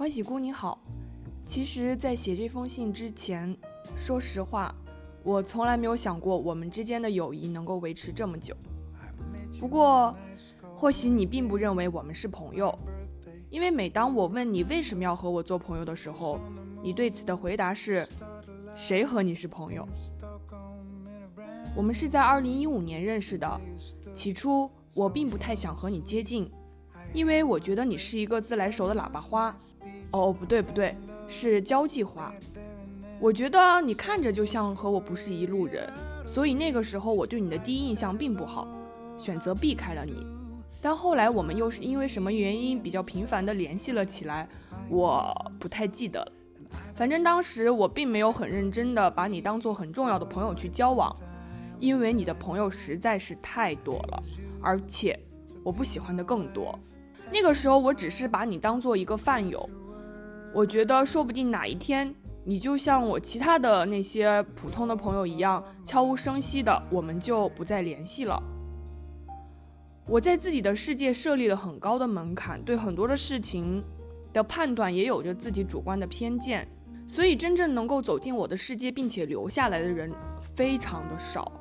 [0.00, 0.80] 欢喜姑你好。
[1.44, 3.54] 其实，在写这封信之前，
[3.94, 4.74] 说实话，
[5.22, 8.56] 我从来没有想过我们之间的友谊能够维持这么久。
[9.58, 10.16] 不过，
[10.74, 12.74] 或许你并不认为我们是朋友，
[13.50, 16.40] 因为每当我问你为什么要和我做朋友的时候，
[16.82, 18.08] 你对此的回答是：
[18.74, 19.86] 谁和你是朋友？
[21.76, 23.60] 我们是在二零一五年认识的，
[24.14, 26.50] 起初我并不太想和你接近。
[27.12, 29.54] 因为我觉得你是一个自来熟的喇叭花，
[30.12, 30.96] 哦，不对不对，
[31.28, 32.32] 是交际花。
[33.18, 35.92] 我觉得你看着就像和我不是一路人，
[36.24, 38.66] 所以那个时候我对你的第一印象并不好，
[39.18, 40.26] 选择避开了你。
[40.80, 44.48] 但后来我们又是因为什么原因比较频繁的联系了起来，
[44.88, 46.32] 我不太记得了。
[46.94, 51.14] 反正当时我并没有很认真的把你当做很重要的朋友去交往，
[51.78, 54.22] 因为你的朋友实在是太多了，
[54.62, 55.18] 而且
[55.62, 56.78] 我不喜欢的更多。
[57.32, 59.68] 那个时候，我只是把你当做一个饭友。
[60.52, 62.12] 我觉得，说不定哪一天，
[62.44, 68.42] 你就像我其他的那些普通的朋友一样，悄无声息的，我们就不再联系了。
[70.08, 73.80] 我在自己的世界设立了很高的门槛，对很多的事情
[74.32, 76.66] 的判断也有着自己主观的偏见，
[77.06, 81.52] 所以真正能够走进我的世界并且留下来的人非常的少。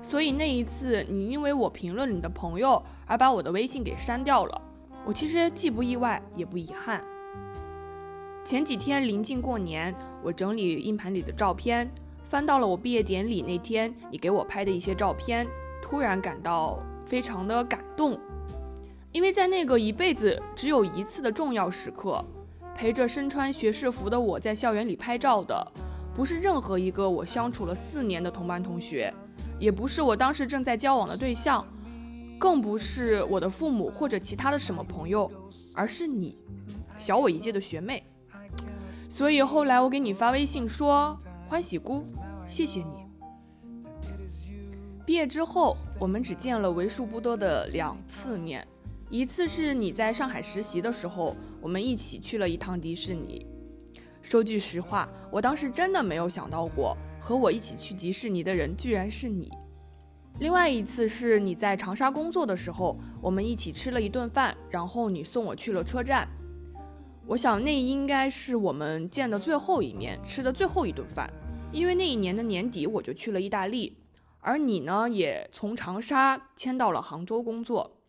[0.00, 4.62] 所以那一次，你因为我评论你的朋友而把我的微信给删掉了。
[5.06, 7.02] 我其实既不意外也不遗憾。
[8.44, 11.90] 前几天临近过年，我整理硬盘里的照片，
[12.24, 15.46] 翻到了我毕业典礼那天你给我拍的一些照片，
[15.82, 18.18] 突然感到非常的感动，
[19.12, 22.24] 因为在那个一辈子只有一次的重要时刻，
[22.74, 25.66] 陪着身穿学士服的我在校园里拍照的，
[26.14, 29.12] 不是任何一个我相处了四年的同班同学，
[29.58, 31.66] 也不是我当时正在交往的对象。
[32.38, 35.30] 更不是我的父母或者其他的什么朋友，
[35.74, 36.38] 而是你，
[36.98, 38.04] 小我一届的学妹。
[39.08, 42.02] 所以后来我给你发微信说：“欢喜姑，
[42.46, 43.04] 谢谢你。”
[45.06, 48.66] 毕业之后，我们只见了为数不多的两次面，
[49.10, 53.46] 一次是你在上海实习的时候，我们一起去了一趟迪士尼。
[54.22, 59.52] 说句实话，我当时真的没有想到过，和我一起去迪士尼的人居然是你。
[60.40, 66.28] 另外一次是你在长沙工作的时候，我们一起吃了一顿饭，然后你送我去了车站。
[67.26, 71.32] 我想那应该是我们见的最后一面，吃的最后一顿饭。
[71.72, 73.96] 因为那一年的年底我就去了意大利，
[74.40, 78.00] 而你呢也从长沙迁到了杭州工作。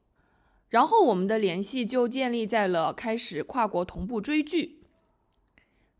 [0.69, 4.81] 然后我们的联系就建立在了开始跨国同步追剧，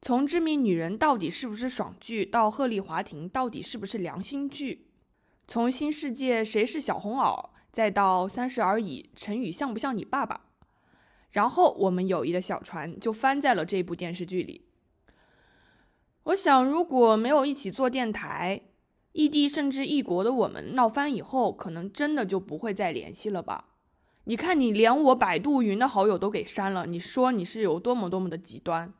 [0.01, 4.84] 从《致命女人》到底是不是爽剧，到《鹤唳华亭》到底是不是良心剧。
[5.47, 10.41] 从新世界谁是小红袄，再到三十而已，陈宇像不像你爸爸？
[11.31, 14.65] 然后我们友谊的小船就翻在了这部电视剧里。
[16.23, 18.61] 我想，如果没有一起做电台，
[19.11, 23.65] 异地甚至异国的我们闹翻以后，可能真的就不会再联系了吧？
[24.23, 28.91] 你看，你连我百度云的好友都给删了，你说你是有多么多么的极端？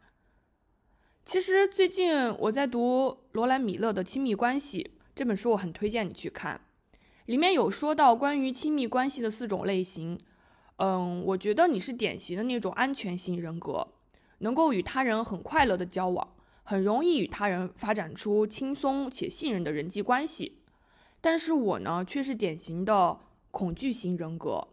[1.24, 4.84] 其实最近我在读罗兰米勒的《亲密关系》。
[5.16, 6.60] 这本书我很推荐你去看，
[7.26, 10.20] 里面有说到关于亲密关系的四种类型。
[10.76, 13.94] 嗯，我觉得你是典型的那种安全型人格，
[14.40, 20.60] 能够与他人很快乐的交往，很容易与他人发展出轻松且信任的人际关系。
[21.22, 23.18] 但是我呢，却是典型的
[23.52, 24.68] 恐惧型人格，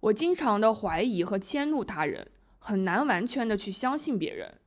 [0.00, 2.26] 我经常的怀疑和迁怒他人，
[2.58, 4.58] 很难完全的去相信别人，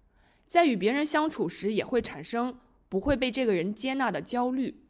[0.48, 2.58] 在与别人相处时也会产生
[2.88, 4.84] 不会被这个人接纳的焦虑。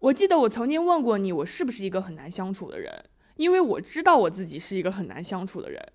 [0.00, 3.06] 我记得我曾经问过你，我是不是一个很难相处的人？
[3.34, 5.92] 因为我知道我自己是一个很难相处的人。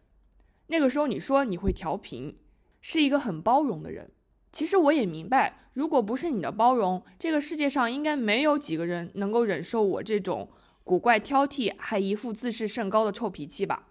[0.67, 2.37] 那个时候你说你会调频，
[2.81, 4.11] 是一个很包容的人。
[4.51, 10.49] 其实我也明白，如果不是你的包容，这个世界上应该没有几个人能够忍受我这种
[10.83, 13.87] 古怪、挑剔，还一副自视甚高的臭脾气吧。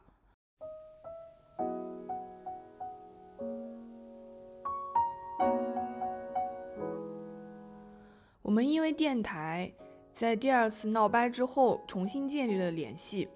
[8.42, 9.72] 我们因为电台。
[10.12, 13.26] 在第二次闹掰之后，重新建立了联系。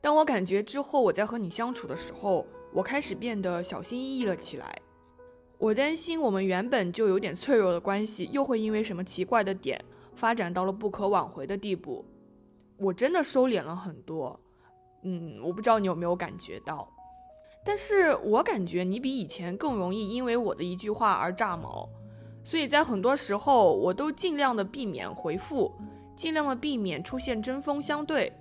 [0.00, 4.78] 但我感觉之后我在和你相处的时候，我开始变得小心翼翼了起来。
[5.58, 9.82] 我担心我们原本就有点脆弱的关系，又会因为什么奇怪的点
[10.14, 12.04] 发展到了不可挽回的地步。
[12.76, 14.38] 我真的收敛了很多。
[15.04, 16.88] 嗯，我不知道你有没有感觉到，
[17.64, 21.88] 但是我感觉你比以前更容易因为我的一句话而炸毛，
[22.42, 25.72] 所以在很多时候我都尽量的避免回复。
[26.18, 28.32] 尽量的避免出现针锋相对。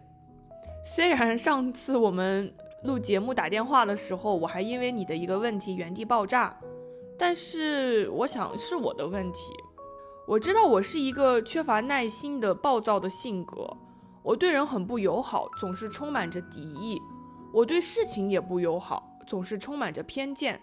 [0.84, 2.52] 虽然上次我们
[2.84, 6.58] 录节目打电话的时候，我还因为你的一个问题原地爆炸。
[7.20, 9.54] 但是我想是我的问题。
[10.28, 13.72] 我知道我是一个缺乏耐心的暴躁的性格，
[14.24, 17.00] 我对人很不友好，总是充满着敌意。
[17.54, 20.60] 我对事情也不友好，总是充满着偏见。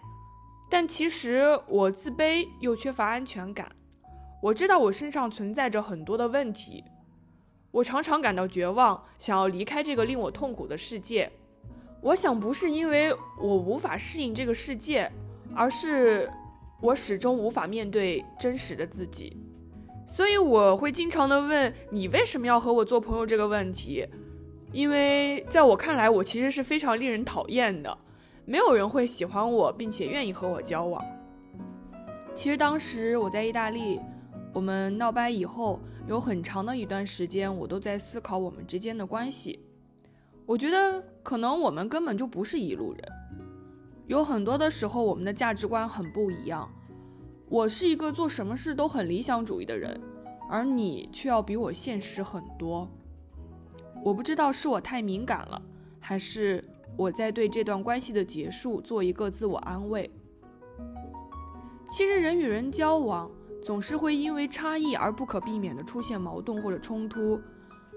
[0.69, 3.71] 但其实我自卑又缺乏安全感。
[4.41, 6.83] 我知道我身上存在着很多的问题。
[7.75, 11.29] 我常常感到绝望，想要离开这个令我痛苦的世界。
[11.99, 15.11] 我想不是因为我无法适应这个世界，
[15.53, 16.31] 而是
[16.81, 19.35] 我始终无法面对真实的自己。
[20.07, 24.07] 所以我会经常的问你为什么要和我做朋友这个问题，
[24.71, 27.97] 因为在我看来，我其实是非常令人讨厌的，
[28.45, 31.03] 没有人会喜欢我，并且愿意和我交往。
[32.33, 33.99] 其实当时我在意大利，
[34.55, 35.79] 我们闹掰以后。
[36.07, 39.59] 有很长的一段时间，我都在思考我们之间的关系。
[40.45, 43.01] 我觉得可能我们根本就不是一路人。
[44.05, 46.71] 有很多的时候，我们的价值观很不一样。
[47.49, 49.99] 我是一个做什么事都很理想主义的人，
[50.47, 52.87] 而你却要比我现实很多。
[54.03, 55.59] 我不知道是我太敏感了，
[55.99, 56.63] 还是
[56.95, 60.07] 我在对这段关系的结束做一个自我安慰。
[61.89, 63.27] 其实人与人交往。
[63.65, 67.41] 总是会因为差异而不可避免地出现矛盾或者冲突。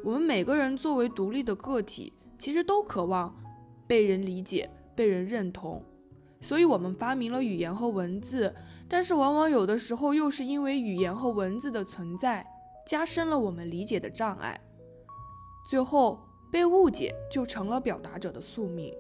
[0.03, 3.37] 我们每个人作为独立的个体，其实都渴望
[3.87, 5.85] 被人理解、被人认同，
[6.41, 8.55] 所以我们发明了语言和文字。
[8.89, 12.47] 但是，往往有的时候又是因为语言和文字的存在，
[12.87, 14.59] 加深了我们理解的障碍，
[15.69, 16.19] 最后
[16.51, 18.91] 被误解就成了表达者的宿命。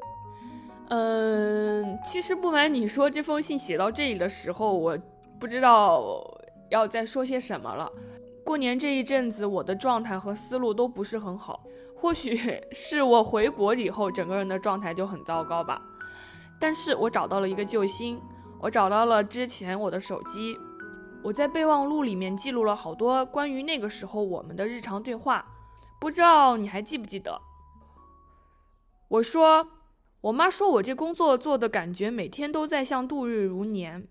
[0.90, 4.98] 嗯，其实不瞒你说，这封信写到这里的时候，我
[5.40, 6.34] 不知道。
[6.70, 7.90] 要再说些什么了？
[8.44, 11.62] 过年这一阵子，我的状态和思路都不是很好，
[11.94, 12.40] 或许
[12.72, 15.82] 是我回国以后，整个人的状态就很糟糕吧。
[16.58, 18.18] 但是我找到了一个救星，
[18.58, 20.58] 我找到了之前我的手机，
[21.22, 25.44] 我在备忘录里面记录了好多关于那个时候我们的日常对话，
[26.00, 27.38] 不知道你还记不记得？
[29.08, 29.68] 我说，
[30.22, 34.08] 我妈说我这工作做的感觉每天都在像度日如年。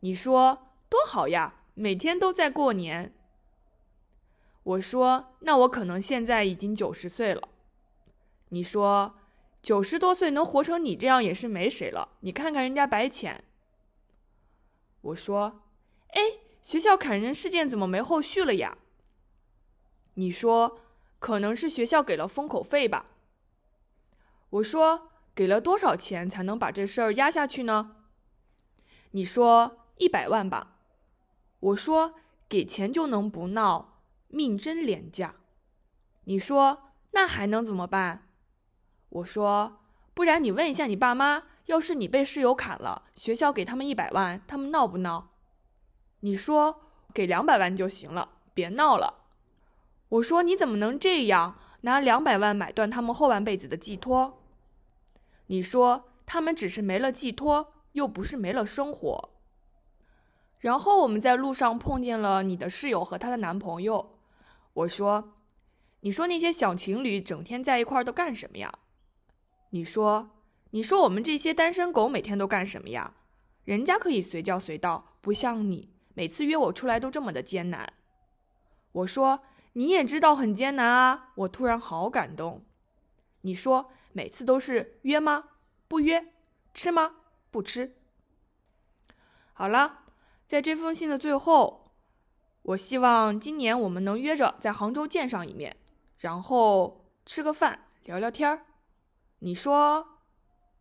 [0.00, 0.66] 你说。
[0.90, 3.14] 多好呀，每天都在过年。
[4.64, 7.48] 我说，那我可能现在已经九十岁了。
[8.50, 9.14] 你说，
[9.62, 12.16] 九十多岁能活成你这样也是没谁了。
[12.20, 13.44] 你看看人家白浅。
[15.00, 15.62] 我说，
[16.08, 16.20] 哎，
[16.60, 18.76] 学校砍人事件怎么没后续了呀？
[20.14, 20.80] 你说，
[21.20, 23.06] 可能是学校给了封口费吧。
[24.50, 27.96] 我说，给了多少钱才能把这事儿压下去呢？
[29.12, 30.79] 你说一百万吧。
[31.60, 32.14] 我说
[32.48, 35.36] 给钱就能不闹，命真廉价。
[36.24, 38.28] 你说那还能怎么办？
[39.08, 39.80] 我说
[40.14, 45.30] 不然你问一下你爸妈，要是你被室友砍了，学校给他们一百万，他们闹不闹？
[46.20, 49.24] 你说给两百万就行了，别闹了。
[50.08, 54.42] 我说你怎么能这样，拿两百万买断他们后半辈子的寄托？
[55.46, 59.30] 你说他们只是没了寄托，又不是没了生活。
[60.60, 64.18] 然后我们在路上碰见了你的室友和她的男朋友，
[64.74, 65.32] 我说
[66.00, 68.72] ：“你说那些小情侣整天在一块都干什么呀？”
[69.70, 70.30] 你说
[70.72, 73.14] ：“你说我们这些单身狗每天都干什么呀？
[73.64, 77.90] 人家可以随叫随到，不像你，每次约我出来都这么的艰难。”
[78.92, 79.40] 我说
[79.72, 82.62] ：“你也知道很艰难啊！”我突然好感动。
[83.40, 85.44] 你说：“每次都是约吗？
[85.88, 86.26] 不约？
[86.74, 87.16] 吃吗？
[87.50, 87.96] 不吃？”
[89.54, 89.96] 好了。
[90.50, 91.92] 在这封信的最后，
[92.62, 95.76] 我希望今年我们能约着在杭州见上一面，
[96.18, 98.66] 然后吃个饭，聊聊天儿。
[99.38, 100.18] 你说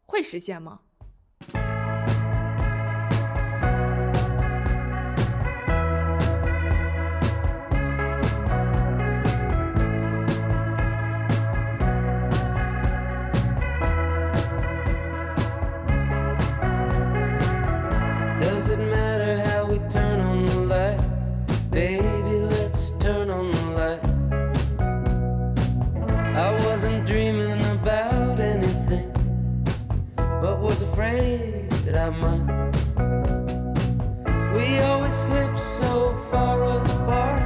[0.08, 0.80] 会实现吗
[34.56, 37.42] ？We always slip so far apart,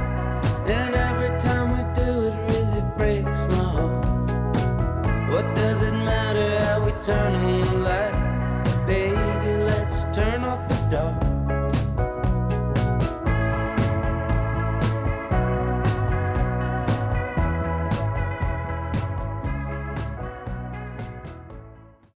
[0.66, 5.30] and every time we do, it really breaks my heart.
[5.30, 8.16] What does it matter how we turn on the light?
[8.86, 11.23] Baby, let's turn off the dark.